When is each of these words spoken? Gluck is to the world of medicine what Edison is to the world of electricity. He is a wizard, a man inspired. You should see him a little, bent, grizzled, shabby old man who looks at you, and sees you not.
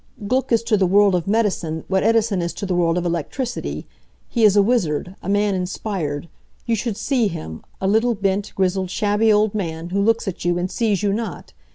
Gluck 0.25 0.51
is 0.51 0.63
to 0.63 0.77
the 0.77 0.87
world 0.87 1.13
of 1.13 1.27
medicine 1.27 1.83
what 1.87 2.01
Edison 2.01 2.41
is 2.41 2.53
to 2.53 2.65
the 2.65 2.73
world 2.73 2.97
of 2.97 3.05
electricity. 3.05 3.85
He 4.27 4.43
is 4.43 4.55
a 4.55 4.63
wizard, 4.63 5.15
a 5.21 5.29
man 5.29 5.53
inspired. 5.53 6.27
You 6.65 6.75
should 6.75 6.97
see 6.97 7.27
him 7.27 7.63
a 7.79 7.87
little, 7.87 8.15
bent, 8.15 8.51
grizzled, 8.55 8.89
shabby 8.89 9.31
old 9.31 9.53
man 9.53 9.89
who 9.89 10.01
looks 10.01 10.27
at 10.27 10.43
you, 10.43 10.57
and 10.57 10.71
sees 10.71 11.03
you 11.03 11.13
not. 11.13 11.53